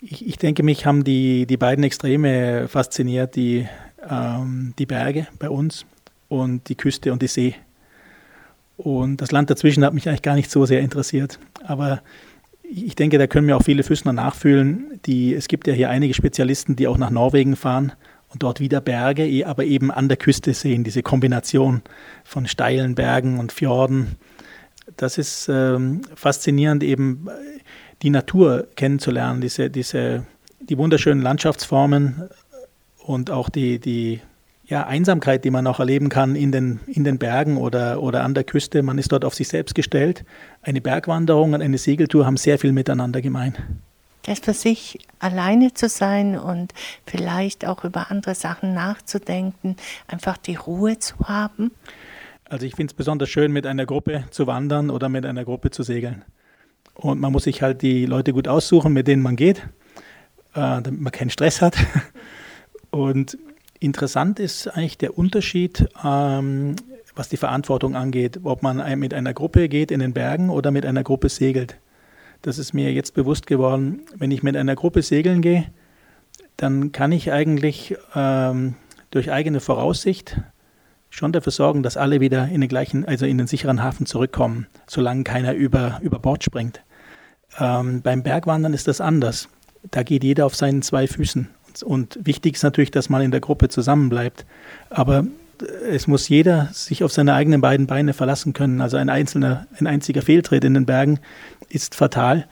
[0.00, 3.66] Ich, ich, denke, mich haben die, die beiden Extreme fasziniert, die,
[4.08, 5.86] ähm, die Berge bei uns
[6.28, 7.56] und die Küste und die See.
[8.76, 11.40] Und das Land dazwischen hat mich eigentlich gar nicht so sehr interessiert.
[11.64, 12.00] Aber
[12.62, 15.00] ich denke, da können mir auch viele Füßner nachfühlen.
[15.04, 17.92] Die, es gibt ja hier einige Spezialisten, die auch nach Norwegen fahren
[18.28, 21.82] und dort wieder Berge, eh, aber eben an der Küste sehen, diese Kombination
[22.24, 24.16] von steilen Bergen und Fjorden.
[24.96, 27.28] Das ist ähm, faszinierend, eben
[28.02, 30.24] die Natur kennenzulernen, diese, diese,
[30.60, 32.28] die wunderschönen Landschaftsformen
[32.98, 34.20] und auch die, die
[34.66, 38.34] ja, Einsamkeit, die man auch erleben kann in den, in den Bergen oder, oder an
[38.34, 38.82] der Küste.
[38.82, 40.24] Man ist dort auf sich selbst gestellt.
[40.62, 43.56] Eine Bergwanderung und eine Segeltour haben sehr viel miteinander gemein
[44.28, 46.74] das für sich alleine zu sein und
[47.06, 51.72] vielleicht auch über andere Sachen nachzudenken, einfach die Ruhe zu haben?
[52.44, 55.70] Also ich finde es besonders schön, mit einer Gruppe zu wandern oder mit einer Gruppe
[55.70, 56.24] zu segeln.
[56.98, 59.58] Und man muss sich halt die Leute gut aussuchen, mit denen man geht,
[60.54, 61.76] äh, damit man keinen Stress hat.
[62.90, 63.38] Und
[63.80, 66.76] interessant ist eigentlich der Unterschied, ähm,
[67.14, 70.84] was die Verantwortung angeht, ob man mit einer Gruppe geht in den Bergen oder mit
[70.84, 71.78] einer Gruppe segelt
[72.42, 75.66] das ist mir jetzt bewusst geworden, wenn ich mit einer Gruppe segeln gehe,
[76.56, 78.74] dann kann ich eigentlich ähm,
[79.10, 80.40] durch eigene Voraussicht
[81.10, 84.66] schon dafür sorgen, dass alle wieder in den gleichen, also in den sicheren Hafen zurückkommen,
[84.86, 86.82] solange keiner über, über Bord springt.
[87.58, 89.48] Ähm, beim Bergwandern ist das anders.
[89.90, 91.48] Da geht jeder auf seinen zwei Füßen.
[91.66, 94.44] Und, und wichtig ist natürlich, dass man in der Gruppe zusammenbleibt.
[94.90, 95.26] Aber
[95.90, 98.80] es muss jeder sich auf seine eigenen beiden Beine verlassen können.
[98.80, 101.20] Also ein einzelner, ein einziger Fehltritt in den Bergen
[101.68, 102.46] ist fatal.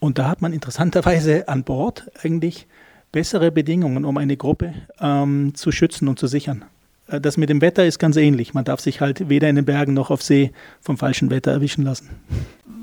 [0.00, 2.66] Und da hat man interessanterweise an Bord eigentlich
[3.12, 6.64] bessere Bedingungen, um eine Gruppe ähm, zu schützen und zu sichern.
[7.08, 8.54] Äh, das mit dem Wetter ist ganz ähnlich.
[8.54, 11.84] Man darf sich halt weder in den Bergen noch auf See vom falschen Wetter erwischen
[11.84, 12.10] lassen.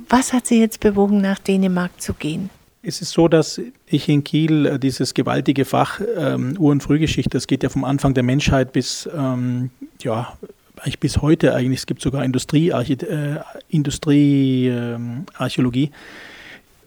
[0.10, 2.50] Was hat Sie jetzt bewogen, nach Dänemark zu gehen?
[2.84, 7.64] Es ist so, dass ich in Kiel äh, dieses gewaltige Fach ähm, Frühgeschichte, das geht
[7.64, 10.38] ja vom Anfang der Menschheit bis, ähm, ja,
[10.78, 13.40] eigentlich bis heute eigentlich, es gibt sogar Industriearchäologie, äh,
[13.70, 15.90] Industrie, äh,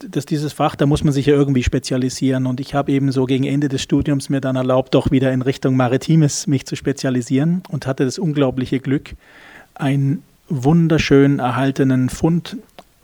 [0.08, 2.46] dass dieses Fach, da muss man sich ja irgendwie spezialisieren.
[2.46, 5.42] Und ich habe eben so gegen Ende des Studiums mir dann erlaubt, doch wieder in
[5.42, 9.14] Richtung Maritimes mich zu spezialisieren und hatte das unglaubliche Glück,
[9.74, 12.56] einen wunderschön erhaltenen Fund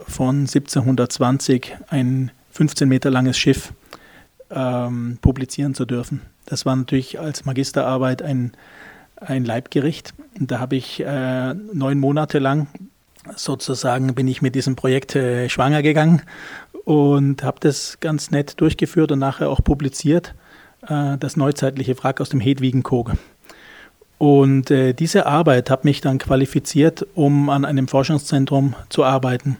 [0.07, 3.73] von 1720, ein 15 Meter langes Schiff
[4.49, 6.21] ähm, publizieren zu dürfen.
[6.45, 8.51] Das war natürlich als Magisterarbeit ein,
[9.17, 10.13] ein Leibgericht.
[10.39, 12.67] Und da habe ich äh, neun Monate lang
[13.35, 16.21] sozusagen bin ich mit diesem Projekt äh, schwanger gegangen
[16.83, 20.35] und habe das ganz nett durchgeführt und nachher auch publiziert,
[20.87, 23.13] äh, das neuzeitliche Wrack aus dem Hedwigenkog.
[24.17, 29.57] Und äh, diese Arbeit hat mich dann qualifiziert, um an einem Forschungszentrum zu arbeiten.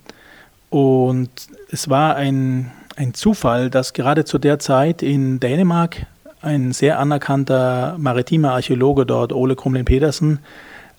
[0.76, 1.30] Und
[1.72, 6.06] es war ein, ein Zufall, dass gerade zu der Zeit in Dänemark
[6.42, 10.40] ein sehr anerkannter maritimer Archäologe dort, Ole Krumlin Pedersen,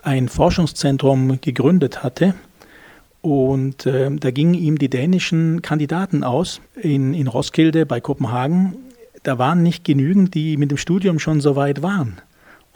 [0.03, 2.35] ein Forschungszentrum gegründet hatte.
[3.21, 8.77] Und äh, da gingen ihm die dänischen Kandidaten aus in, in Roskilde bei Kopenhagen.
[9.25, 12.23] Da waren nicht genügend, die mit dem Studium schon so weit waren.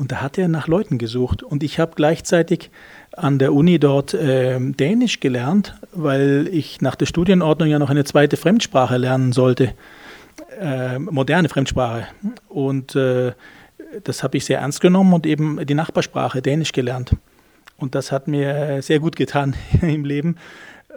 [0.00, 1.42] Und da hat er nach Leuten gesucht.
[1.42, 2.70] Und ich habe gleichzeitig
[3.12, 8.04] an der Uni dort äh, Dänisch gelernt, weil ich nach der Studienordnung ja noch eine
[8.04, 9.74] zweite Fremdsprache lernen sollte,
[10.58, 12.06] äh, moderne Fremdsprache.
[12.48, 13.32] Und äh,
[14.02, 17.14] das habe ich sehr ernst genommen und eben die Nachbarsprache Dänisch gelernt.
[17.76, 20.36] Und das hat mir sehr gut getan im Leben.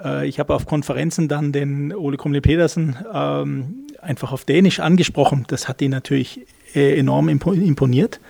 [0.01, 5.43] Äh, ich habe auf Konferenzen dann den Ole Krumle Pedersen ähm, einfach auf Dänisch angesprochen.
[5.49, 8.21] Das hat ihn natürlich äh, enorm imponiert.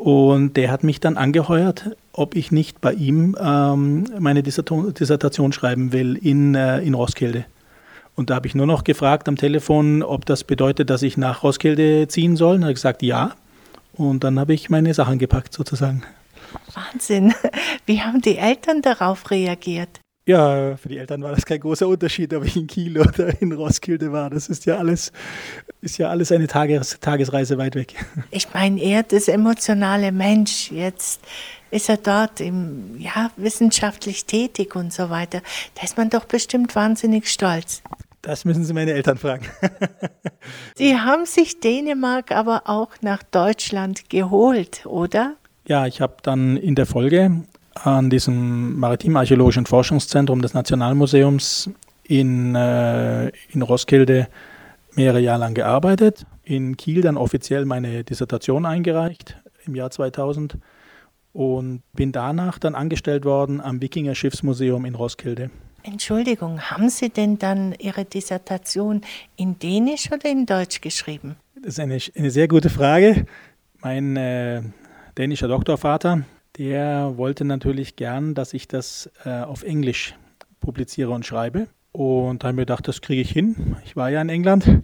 [0.00, 5.92] Und der hat mich dann angeheuert, ob ich nicht bei ihm ähm, meine Dissertation schreiben
[5.92, 7.44] will in, äh, in Roskilde.
[8.14, 11.42] Und da habe ich nur noch gefragt am Telefon, ob das bedeutet, dass ich nach
[11.42, 12.54] Roskilde ziehen soll.
[12.54, 13.34] Und er hat gesagt, ja.
[13.92, 16.02] Und dann habe ich meine Sachen gepackt sozusagen.
[16.72, 17.34] Wahnsinn.
[17.84, 20.00] Wie haben die Eltern darauf reagiert?
[20.24, 23.52] Ja, für die Eltern war das kein großer Unterschied, ob ich in Kiel oder in
[23.52, 24.30] Roskilde war.
[24.30, 25.12] Das ist ja alles,
[25.82, 27.94] ist ja alles eine Tages Tagesreise weit weg.
[28.30, 31.20] Ich meine, er, das emotionale Mensch, jetzt
[31.70, 35.40] ist er dort im, ja, wissenschaftlich tätig und so weiter.
[35.74, 37.82] Da ist man doch bestimmt wahnsinnig stolz.
[38.22, 39.46] Das müssen Sie meine Eltern fragen.
[40.74, 45.36] Sie haben sich Dänemark aber auch nach Deutschland geholt, oder?
[45.66, 51.70] Ja, ich habe dann in der Folge an diesem Maritim-Archäologischen Forschungszentrum des Nationalmuseums
[52.02, 54.28] in, äh, in Roskilde
[54.96, 60.58] mehrere Jahre lang gearbeitet, in Kiel dann offiziell meine Dissertation eingereicht im Jahr 2000
[61.32, 65.50] und bin danach dann angestellt worden am Wikinger Schiffsmuseum in Roskilde.
[65.82, 69.00] Entschuldigung, haben Sie denn dann Ihre Dissertation
[69.36, 71.36] in Dänisch oder in Deutsch geschrieben?
[71.54, 73.26] Das ist eine, eine sehr gute Frage.
[73.80, 74.62] Mein äh,
[75.16, 76.24] dänischer Doktorvater
[76.58, 80.14] der wollte natürlich gern, dass ich das äh, auf Englisch
[80.60, 81.68] publiziere und schreibe.
[81.92, 83.76] Und da habe ich mir gedacht, das kriege ich hin.
[83.84, 84.82] Ich war ja in England.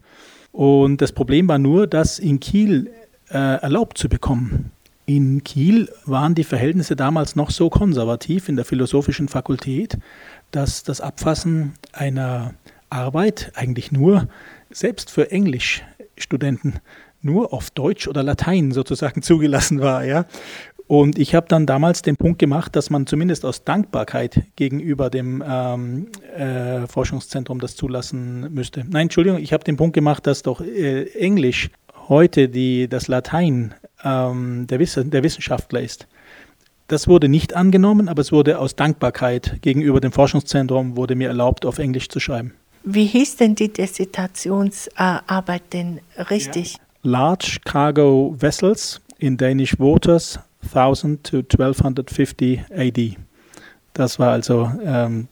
[0.52, 2.90] Und das Problem war nur, das in Kiel
[3.28, 4.72] äh, erlaubt zu bekommen.
[5.04, 9.98] In Kiel waren die Verhältnisse damals noch so konservativ in der philosophischen Fakultät,
[10.50, 12.54] dass das Abfassen einer
[12.90, 14.28] Arbeit eigentlich nur,
[14.70, 16.80] selbst für Englischstudenten,
[17.22, 20.04] nur auf Deutsch oder Latein sozusagen zugelassen war.
[20.04, 20.24] Ja?
[20.88, 25.42] Und ich habe dann damals den Punkt gemacht, dass man zumindest aus Dankbarkeit gegenüber dem
[25.46, 28.84] ähm, äh, Forschungszentrum das zulassen müsste.
[28.88, 31.70] Nein, Entschuldigung, ich habe den Punkt gemacht, dass doch äh, Englisch
[32.08, 36.06] heute die, das Latein ähm, der, Wiss der Wissenschaftler ist.
[36.86, 41.66] Das wurde nicht angenommen, aber es wurde aus Dankbarkeit gegenüber dem Forschungszentrum wurde mir erlaubt,
[41.66, 42.54] auf Englisch zu schreiben.
[42.84, 45.98] Wie hieß denn die Dissertationsarbeit denn
[46.30, 46.74] richtig?
[46.74, 46.78] Ja.
[47.02, 53.16] Large Cargo Vessels in Danish Waters 1000 to 1250 AD.
[53.92, 55.28] Das war also ähm,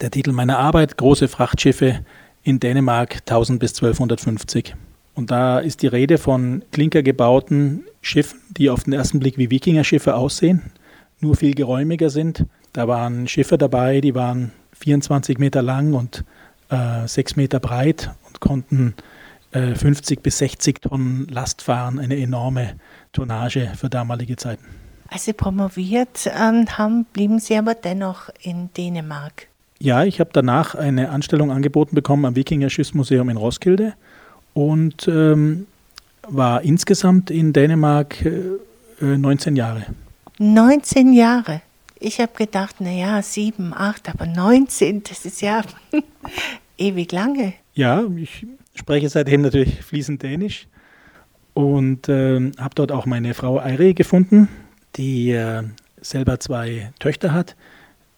[0.00, 2.04] der Titel meiner Arbeit, große Frachtschiffe
[2.42, 4.74] in Dänemark 1000 bis 1250.
[5.14, 10.14] Und da ist die Rede von klinkergebauten Schiffen, die auf den ersten Blick wie Wikingerschiffe
[10.14, 10.72] aussehen,
[11.20, 12.46] nur viel geräumiger sind.
[12.72, 16.24] Da waren Schiffe dabei, die waren 24 Meter lang und
[16.70, 18.94] äh, 6 Meter breit und konnten
[19.52, 22.76] äh, 50 bis 60 Tonnen Last fahren, eine enorme
[23.12, 24.64] Tonnage für damalige Zeiten.
[25.08, 29.48] Als Sie promoviert ähm, haben, blieben Sie aber dennoch in Dänemark.
[29.80, 33.94] Ja, ich habe danach eine Anstellung angeboten bekommen am Wikinger Schiffsmuseum in Roskilde
[34.54, 35.66] und ähm,
[36.28, 38.58] war insgesamt in Dänemark äh,
[39.00, 39.86] 19 Jahre.
[40.38, 41.62] 19 Jahre?
[41.98, 45.62] Ich habe gedacht, naja, sieben, acht, aber 19, das ist ja
[46.78, 47.54] ewig lange.
[47.74, 50.66] Ja, ich spreche seitdem natürlich fließend Dänisch
[51.54, 54.48] und äh, habe dort auch meine Frau Eire gefunden,
[54.96, 55.62] die äh,
[56.00, 57.56] selber zwei Töchter hat,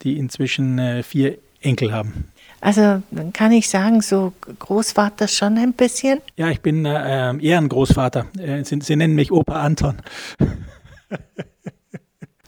[0.02, 2.28] die inzwischen äh, vier Enkel haben.
[2.60, 6.20] Also dann kann ich sagen, so Großvater schon ein bisschen?
[6.36, 8.26] Ja, ich bin äh, ähm, eher ein Großvater.
[8.38, 9.96] Äh, sie, sie, nennen mich Opa Anton.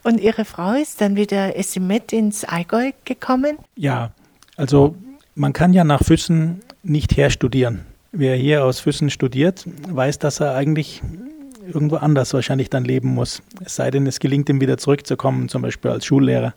[0.05, 3.57] Und Ihre Frau ist dann wieder, ist sie mit ins Allgäu gekommen?
[3.75, 4.13] Ja,
[4.57, 4.95] also
[5.35, 7.87] man kann ja nach Füssen nicht herstudieren.
[8.17, 11.03] Wer hier aus Füssen studiert, weiß, dass er eigentlich
[11.67, 13.43] irgendwo anders wahrscheinlich dann leben muss.
[13.65, 16.55] Es sei denn, es gelingt ihm wieder zurückzukommen, zum Beispiel als Schullehrer.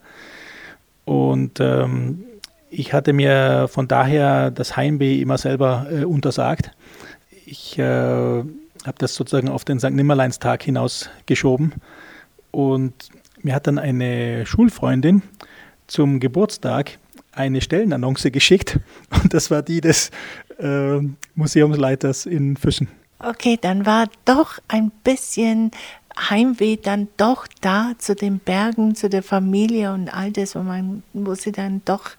[1.03, 2.25] Und ähm,
[2.69, 6.69] ich hatte mir von daher das Heimweh immer selber äh, untersagt.
[7.47, 8.45] Ich äh, habe
[8.99, 9.89] das sozusagen auf den St.
[9.89, 11.73] Nimmerleinstag hinausgeschoben.
[12.51, 12.93] Und
[13.41, 15.23] mir hat dann eine Schulfreundin
[15.87, 16.99] zum Geburtstag
[17.37, 18.79] eine Stellenannonce geschickt
[19.23, 20.11] und das war die des
[20.59, 20.99] äh,
[21.35, 22.89] Museumsleiters in Füssen.
[23.19, 25.71] Okay, dann war doch ein bisschen
[26.17, 31.03] Heimweh dann doch da zu den Bergen, zu der Familie und all das, wo, man,
[31.13, 32.11] wo sie dann doch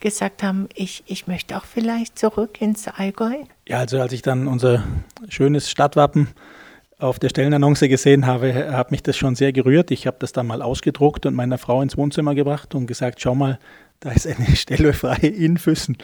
[0.00, 3.34] gesagt haben, ich, ich möchte auch vielleicht zurück ins Allgäu?
[3.66, 4.84] Ja, also als ich dann unser
[5.28, 6.28] schönes Stadtwappen
[6.98, 9.90] auf der Stellenannonce gesehen habe, hat mich das schon sehr gerührt.
[9.90, 13.34] Ich habe das dann mal ausgedruckt und meiner Frau ins Wohnzimmer gebracht und gesagt, schau
[13.34, 13.58] mal,
[14.00, 15.98] da ist eine Stelle frei in Füssen.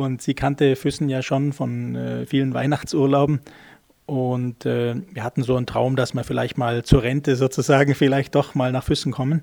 [0.00, 3.40] Und sie kannte Füssen ja schon von äh, vielen Weihnachtsurlauben.
[4.06, 8.34] Und äh, wir hatten so einen Traum, dass wir vielleicht mal zur Rente sozusagen vielleicht
[8.34, 9.42] doch mal nach Füssen kommen.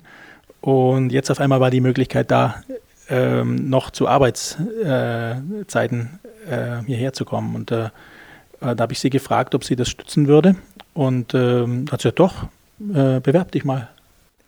[0.60, 2.62] Und jetzt auf einmal war die Möglichkeit da,
[3.08, 6.18] ähm, noch zu Arbeitszeiten
[6.50, 7.54] äh, hierher zu kommen.
[7.54, 7.88] Und äh,
[8.60, 10.56] da habe ich sie gefragt, ob sie das stützen würde.
[10.92, 12.44] Und ähm, hat sie gesagt, doch,
[12.94, 13.88] äh, bewerb dich mal.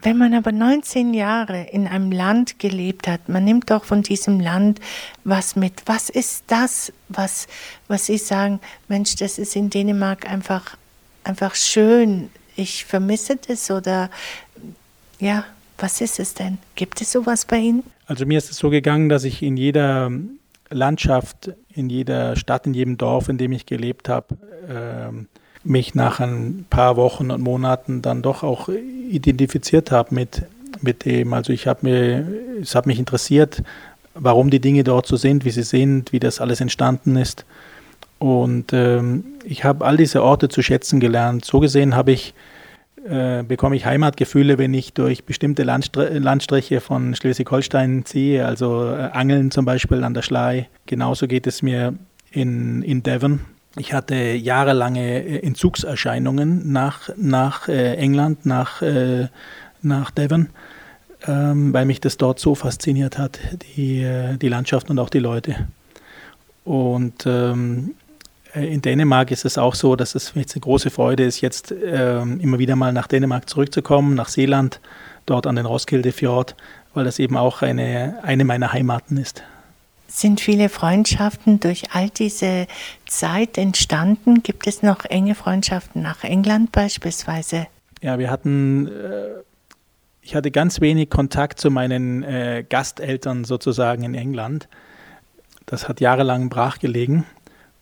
[0.03, 4.41] Wenn man aber 19 Jahre in einem Land gelebt hat, man nimmt doch von diesem
[4.41, 4.81] Land
[5.25, 5.83] was mit.
[5.87, 7.47] Was ist das, was,
[7.87, 10.77] was Sie sagen, Mensch, das ist in Dänemark einfach,
[11.23, 12.31] einfach schön.
[12.57, 14.11] Ich vermisse das oder
[15.19, 15.45] ja,
[15.77, 16.59] was ist es denn?
[16.75, 17.83] Gibt es sowas bei Ihnen?
[18.07, 20.11] Also mir ist es so gegangen, dass ich in jeder
[20.71, 24.37] Landschaft, in jeder Stadt, in jedem Dorf, in dem ich gelebt habe,
[24.69, 25.13] äh,
[25.63, 30.43] mich nach ein paar Wochen und Monaten dann doch auch identifiziert habe mit,
[30.81, 31.33] mit dem.
[31.35, 32.27] Also ich habe mir,
[32.61, 33.63] es hat mich interessiert,
[34.15, 37.45] warum die Dinge dort so sind, wie sie sind, wie das alles entstanden ist.
[38.19, 41.45] Und ähm, ich habe all diese Orte zu schätzen gelernt.
[41.45, 42.35] So gesehen habe ich
[43.09, 49.09] äh, bekomme ich Heimatgefühle, wenn ich durch bestimmte Landstre Landstriche von Schleswig-Holstein ziehe, also äh,
[49.13, 50.69] Angeln zum Beispiel an der Schlei.
[50.85, 51.95] Genauso geht es mir
[52.31, 53.41] in, in Devon.
[53.77, 59.29] Ich hatte jahrelange äh, Entzugserscheinungen nach, nach äh, England, nach, äh,
[59.83, 60.49] nach Devon,
[61.27, 63.39] ähm, weil mich das dort so fasziniert hat,
[63.77, 64.07] die,
[64.41, 65.69] die Landschaft und auch die Leute.
[66.65, 67.95] Und ähm,
[68.55, 71.73] äh, in Dänemark ist es auch so, dass es jetzt eine große Freude ist, jetzt
[71.85, 74.81] ähm, immer wieder mal nach Dänemark zurückzukommen, nach Seeland,
[75.27, 76.57] dort an den Roskilde-Fjord,
[76.95, 79.43] weil das eben auch eine, eine meiner Heimaten ist.
[80.13, 82.67] Sind viele Freundschaften durch all diese
[83.07, 84.43] Zeit entstanden?
[84.43, 87.69] Gibt es noch enge Freundschaften nach England beispielsweise?
[88.03, 89.29] Ja, wir hatten, äh,
[90.21, 94.69] ich hatte ganz wenig Kontakt zu meinen äh, Gasteltern sozusagen in England.
[95.67, 97.25] Das hat jahrelang brach gelegen.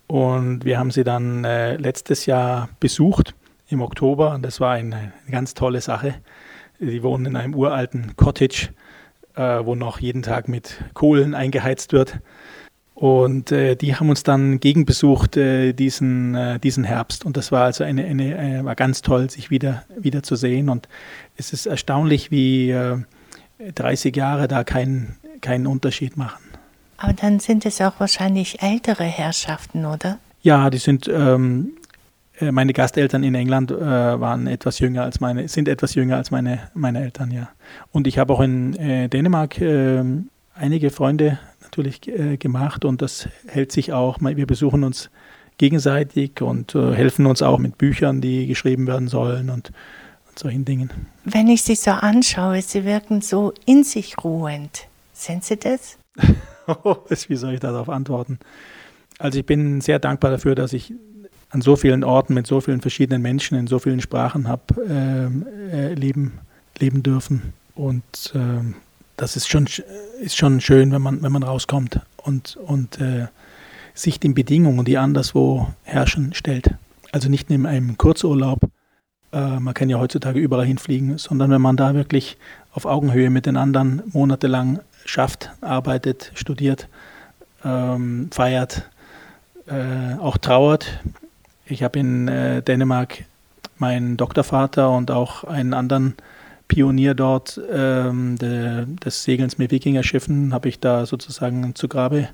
[0.06, 3.34] Und wir haben sie dann äh, letztes Jahr besucht
[3.68, 6.14] im Oktober und das war eine, eine ganz tolle Sache.
[6.78, 8.68] Sie wohnen in einem uralten Cottage
[9.38, 12.18] äh, wo noch jeden Tag mit Kohlen eingeheizt wird.
[12.94, 17.24] Und äh, die haben uns dann gegenbesucht äh, diesen, äh, diesen Herbst.
[17.24, 20.68] Und das war also eine, eine, eine, war ganz toll, sich wieder, wieder zu sehen.
[20.68, 20.88] Und
[21.36, 22.74] es ist erstaunlich, wie
[23.74, 26.42] 30 äh, Jahre da keinen kein Unterschied machen.
[26.96, 30.18] Aber dann sind es auch wahrscheinlich ältere Herrschaften, oder?
[30.42, 31.77] Ja, die sind ähm, äh,
[32.52, 36.60] meine Gasteltern in England äh, waren etwas jünger als meine, sind etwas jünger als meine,
[36.74, 37.48] meine Eltern, ja.
[37.92, 40.02] Und ich habe auch in äh, Dänemark äh,
[40.54, 44.18] einige Freunde natürlich äh, gemacht und das hält sich auch.
[44.20, 45.10] Wir besuchen uns
[45.58, 49.72] gegenseitig und äh, helfen uns auch mit Büchern, die geschrieben werden sollen und,
[50.28, 50.90] und solchen Dingen.
[51.24, 54.86] Wenn ich Sie so anschaue, Sie wirken so in sich ruhend.
[55.12, 55.98] Sind Sie das?
[57.28, 58.38] Wie soll ich darauf antworten?
[59.18, 60.94] Also ich bin sehr dankbar dafür, dass ich
[61.50, 64.62] an so vielen Orten mit so vielen verschiedenen Menschen in so vielen Sprachen habe
[65.72, 66.38] äh, äh, leben,
[66.78, 67.54] leben dürfen.
[67.74, 68.74] Und äh,
[69.16, 69.66] das ist schon,
[70.20, 73.28] ist schon schön, wenn man, wenn man rauskommt und, und äh,
[73.94, 76.74] sich den Bedingungen, die anderswo herrschen, stellt.
[77.12, 78.68] Also nicht in einem Kurzurlaub,
[79.32, 82.36] äh, man kann ja heutzutage überall hinfliegen, sondern wenn man da wirklich
[82.72, 86.88] auf Augenhöhe mit den anderen monatelang schafft, arbeitet, studiert,
[87.64, 88.88] ähm, feiert,
[89.66, 91.00] äh, auch trauert,
[91.68, 93.24] ich habe in äh, Dänemark
[93.78, 96.14] meinen Doktorvater und auch einen anderen
[96.66, 102.28] Pionier dort ähm, de, des Segelns mit Wikingerschiffen, habe ich da sozusagen zu Grabe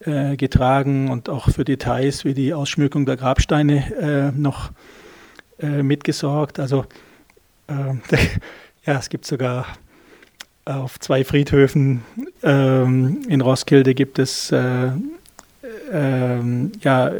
[0.00, 4.70] äh, getragen und auch für Details wie die Ausschmückung der Grabsteine äh, noch
[5.58, 6.60] äh, mitgesorgt.
[6.60, 6.84] Also
[7.68, 8.02] ähm,
[8.84, 9.66] ja, es gibt sogar
[10.66, 12.02] auf zwei Friedhöfen
[12.42, 14.90] ähm, in Roskilde gibt es äh,
[15.92, 17.10] ähm, ja,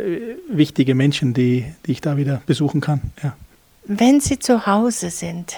[0.49, 3.01] wichtige Menschen, die, die ich da wieder besuchen kann.
[3.23, 3.37] Ja.
[3.87, 5.57] Wenn Sie zu Hause sind,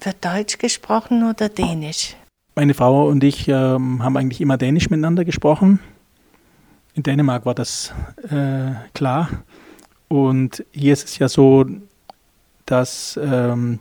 [0.00, 2.16] wird Deutsch gesprochen oder Dänisch?
[2.54, 5.80] Meine Frau und ich ähm, haben eigentlich immer Dänisch miteinander gesprochen.
[6.94, 7.92] In Dänemark war das
[8.30, 9.28] äh, klar.
[10.08, 11.66] Und hier ist es ja so,
[12.64, 13.80] dass ähm,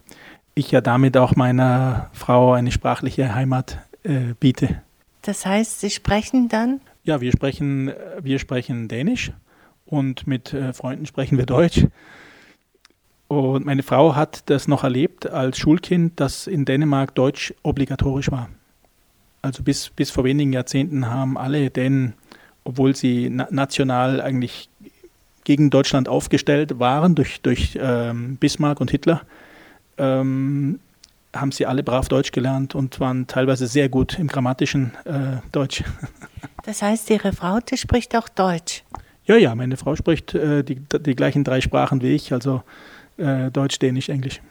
[0.56, 4.82] ich ja damit auch meiner Frau eine sprachliche Heimat äh, biete.
[5.21, 9.32] Das heißt, Sie sprechen dann ja, wir sprechen, wir sprechen Dänisch
[9.86, 11.86] und mit äh, Freunden sprechen wir Deutsch.
[13.28, 18.50] Und meine Frau hat das noch erlebt als Schulkind, dass in Dänemark Deutsch obligatorisch war.
[19.41, 22.13] Also bis, bis vor wenigen Jahrzehnten haben alle Dänen,
[22.63, 24.70] obwohl sie na national eigentlich
[25.44, 29.21] gegen Deutschland aufgestellt waren durch, durch ähm, Bismarck und Hitler,
[29.98, 30.79] ähm,
[31.36, 35.83] haben sie alle brav Deutsch gelernt und waren teilweise sehr gut im grammatischen äh, Deutsch.
[36.63, 38.83] Das heißt, Ihre Frau, die spricht auch Deutsch?
[39.25, 42.63] Ja, ja, meine Frau spricht äh, die, die gleichen drei Sprachen wie ich, also
[43.17, 44.42] äh, Deutsch, Dänisch, Englisch.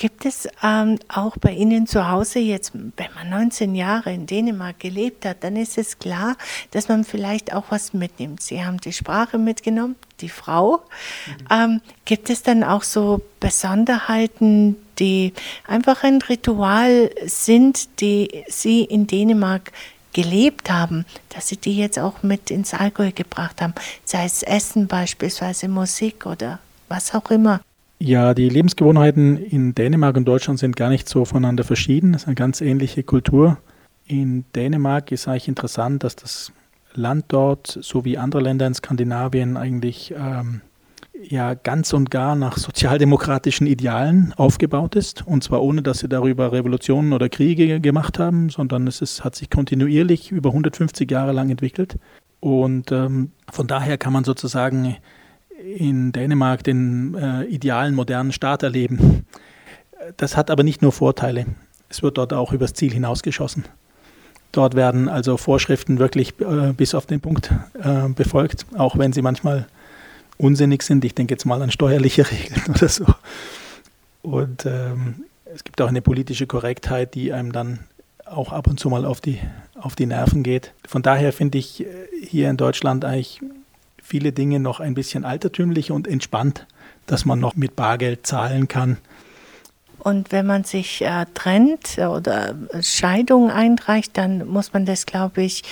[0.00, 4.80] Gibt es ähm, auch bei Ihnen zu Hause jetzt, wenn man 19 Jahre in Dänemark
[4.80, 6.36] gelebt hat, dann ist es klar,
[6.70, 8.40] dass man vielleicht auch was mitnimmt.
[8.40, 10.78] Sie haben die Sprache mitgenommen, die Frau.
[11.26, 11.46] Mhm.
[11.50, 15.32] Ähm, gibt es dann auch so Besonderheiten, die
[15.66, 19.72] einfach ein Ritual sind, die Sie in Dänemark
[20.12, 23.74] gelebt haben, dass Sie die jetzt auch mit ins Allgäu gebracht haben,
[24.04, 27.60] sei es Essen beispielsweise, Musik oder was auch immer?
[27.98, 32.14] Ja, die Lebensgewohnheiten in Dänemark und Deutschland sind gar nicht so voneinander verschieden.
[32.14, 33.58] Es ist eine ganz ähnliche Kultur.
[34.06, 36.50] In Dänemark ist eigentlich interessant, dass das
[36.94, 40.62] Land dort, so wie andere Länder in Skandinavien, eigentlich ähm,
[41.22, 45.26] ja ganz und gar nach sozialdemokratischen Idealen aufgebaut ist.
[45.26, 49.36] Und zwar ohne, dass sie darüber Revolutionen oder Kriege gemacht haben, sondern es ist, hat
[49.36, 51.96] sich kontinuierlich über 150 Jahre lang entwickelt.
[52.40, 54.96] Und ähm, von daher kann man sozusagen
[55.76, 59.26] in Dänemark den äh, idealen modernen Staat erleben.
[60.16, 61.46] Das hat aber nicht nur Vorteile.
[61.88, 63.64] Es wird dort auch übers Ziel hinausgeschossen.
[64.52, 67.52] Dort werden also Vorschriften wirklich äh, bis auf den Punkt
[67.82, 69.66] äh, befolgt, auch wenn sie manchmal
[70.40, 71.04] unsinnig sind.
[71.04, 73.06] Ich denke jetzt mal an steuerliche Regeln oder so.
[74.22, 77.80] Und ähm, es gibt auch eine politische Korrektheit, die einem dann
[78.24, 79.38] auch ab und zu mal auf die,
[79.80, 80.72] auf die Nerven geht.
[80.86, 81.86] Von daher finde ich äh,
[82.22, 83.40] hier in Deutschland eigentlich
[84.02, 86.66] viele Dinge noch ein bisschen altertümlich und entspannt,
[87.06, 88.98] dass man noch mit Bargeld zahlen kann.
[89.98, 95.62] Und wenn man sich äh, trennt oder Scheidung einreicht, dann muss man das, glaube ich,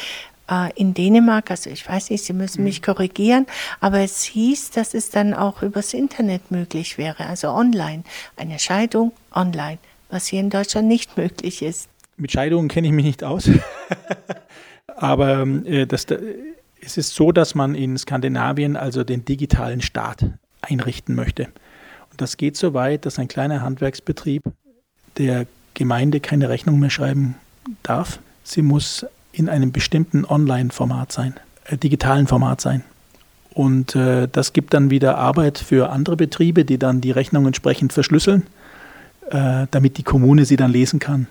[0.50, 2.84] äh, in Dänemark, also ich weiß nicht, Sie müssen mich mhm.
[2.84, 3.46] korrigieren,
[3.80, 8.04] aber es hieß, dass es dann auch übers Internet möglich wäre, also online.
[8.36, 9.78] Eine Scheidung online,
[10.10, 11.88] was hier in Deutschland nicht möglich ist.
[12.16, 13.48] Mit Scheidungen kenne ich mich nicht aus.
[14.96, 16.06] aber äh, das,
[16.80, 20.24] es ist so, dass man in Skandinavien also den digitalen Staat
[20.60, 21.44] einrichten möchte.
[22.10, 24.42] Und das geht so weit, dass ein kleiner Handwerksbetrieb
[25.18, 27.36] der Gemeinde keine Rechnung mehr schreiben
[27.82, 28.18] darf.
[28.42, 31.34] Sie muss in einem bestimmten Online-Format sein,
[31.66, 32.84] äh, digitalen Format sein.
[33.54, 37.92] Und äh, das gibt dann wieder Arbeit für andere Betriebe, die dann die Rechnung entsprechend
[37.92, 38.44] verschlüsseln,
[39.30, 41.26] äh, damit die Kommune sie dann lesen kann.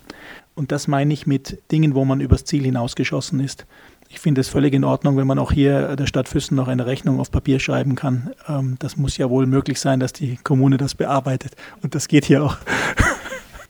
[0.55, 3.65] Und das meine ich mit Dingen, wo man übers Ziel hinausgeschossen ist.
[4.09, 6.85] Ich finde es völlig in Ordnung, wenn man auch hier der Stadt Füssen noch eine
[6.85, 8.31] Rechnung auf Papier schreiben kann.
[8.47, 11.55] Ähm, das muss ja wohl möglich sein, dass die Kommune das bearbeitet.
[11.83, 12.57] Und das geht hier auch.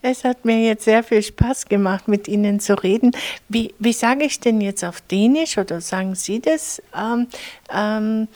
[0.01, 3.11] Es hat mir jetzt sehr viel Spaß gemacht, mit Ihnen zu reden.
[3.49, 6.81] Wie, wie sage ich denn jetzt auf Dänisch oder sagen Sie das?
[6.95, 7.27] Ähm,
[7.73, 8.27] ähm,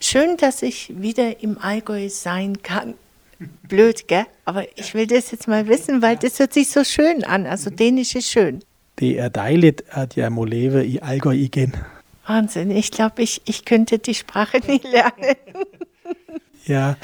[0.00, 2.94] schön, dass ich wieder im Allgäu sein kann.
[3.68, 4.26] Blöd, gell?
[4.44, 7.46] Aber ich will das jetzt mal wissen, weil das hört sich so schön an.
[7.46, 8.60] Also Dänisch ist schön.
[9.00, 11.74] Det er dejligt, at jeg må leve i Allgäu igen.
[12.26, 15.34] Wahnsinn, ich glaube, ich, ich könnte die Sprache nicht lernen.
[16.64, 16.96] ja,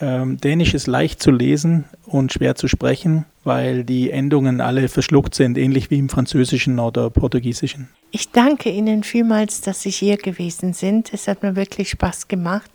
[0.00, 5.34] ähm, Dänisch ist leicht zu lesen und schwer zu sprechen, weil die Endungen alle verschluckt
[5.34, 7.88] sind, ähnlich wie im Französischen oder Portugiesischen.
[8.10, 11.12] Ich danke Ihnen vielmals, dass Sie hier gewesen sind.
[11.12, 12.70] Es hat mir wirklich Spaß gemacht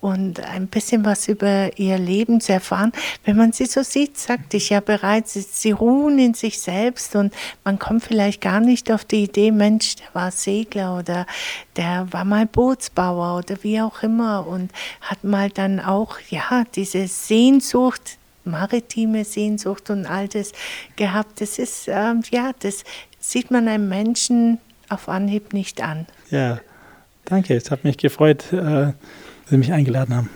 [0.00, 2.92] und ein bisschen was über ihr Leben zu erfahren.
[3.24, 7.34] Wenn man sie so sieht, sagte ich ja bereits, sie ruhen in sich selbst und
[7.64, 11.26] man kommt vielleicht gar nicht auf die Idee, Mensch, der war Segler oder
[11.76, 14.70] der war mal Bootsbauer oder wie auch immer und
[15.00, 20.52] hat mal dann auch, ja, diese Sehnsucht, maritime Sehnsucht und all das
[20.96, 21.40] gehabt.
[21.40, 22.84] Das ist, ähm, ja, das
[23.18, 26.06] sieht man einem Menschen auf Anhieb nicht an.
[26.30, 26.60] Ja,
[27.24, 27.54] danke.
[27.56, 28.52] Es hat mich gefreut.
[28.52, 28.92] Äh
[29.48, 30.30] Sie mich eingeladen haben.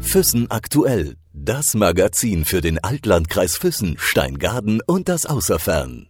[0.00, 1.16] Füssen aktuell.
[1.32, 6.07] Das Magazin für den Altlandkreis Füssen, Steingaden und das Außerfern.